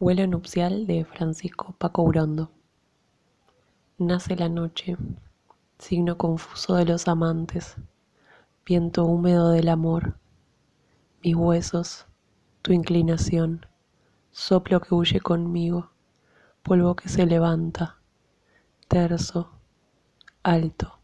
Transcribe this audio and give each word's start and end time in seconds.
Vuelo 0.00 0.26
nupcial 0.26 0.88
de 0.88 1.04
Francisco 1.04 1.76
Paco 1.78 2.02
Urondo. 2.02 2.50
Nace 3.96 4.34
la 4.34 4.48
noche, 4.48 4.96
signo 5.78 6.18
confuso 6.18 6.74
de 6.74 6.84
los 6.84 7.06
amantes, 7.06 7.76
viento 8.66 9.04
húmedo 9.04 9.52
del 9.52 9.68
amor. 9.68 10.18
Mis 11.22 11.36
huesos, 11.36 12.06
tu 12.62 12.72
inclinación, 12.72 13.66
soplo 14.32 14.80
que 14.80 14.96
huye 14.96 15.20
conmigo, 15.20 15.92
polvo 16.64 16.96
que 16.96 17.08
se 17.08 17.24
levanta, 17.24 18.00
terso, 18.88 19.52
alto, 20.42 20.98